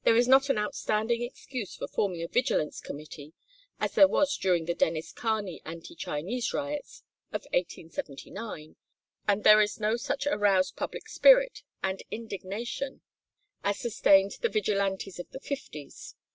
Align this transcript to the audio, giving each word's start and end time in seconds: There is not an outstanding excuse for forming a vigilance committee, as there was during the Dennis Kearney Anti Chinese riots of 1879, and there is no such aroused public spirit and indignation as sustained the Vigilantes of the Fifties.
There 0.03 0.17
is 0.17 0.27
not 0.27 0.49
an 0.49 0.57
outstanding 0.57 1.21
excuse 1.21 1.75
for 1.75 1.87
forming 1.87 2.23
a 2.23 2.27
vigilance 2.27 2.79
committee, 2.81 3.33
as 3.79 3.93
there 3.93 4.07
was 4.07 4.35
during 4.35 4.65
the 4.65 4.73
Dennis 4.73 5.11
Kearney 5.11 5.61
Anti 5.63 5.93
Chinese 5.93 6.55
riots 6.55 7.03
of 7.31 7.43
1879, 7.53 8.77
and 9.27 9.43
there 9.43 9.61
is 9.61 9.79
no 9.79 9.97
such 9.97 10.25
aroused 10.25 10.75
public 10.75 11.07
spirit 11.07 11.61
and 11.83 12.01
indignation 12.09 13.01
as 13.63 13.77
sustained 13.77 14.31
the 14.41 14.49
Vigilantes 14.49 15.19
of 15.19 15.29
the 15.29 15.39
Fifties. 15.39 16.15